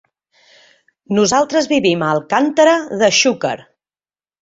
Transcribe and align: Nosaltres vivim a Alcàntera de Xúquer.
Nosaltres 1.19 1.71
vivim 1.75 2.07
a 2.07 2.09
Alcàntera 2.17 2.77
de 3.05 3.15
Xúquer. 3.23 3.57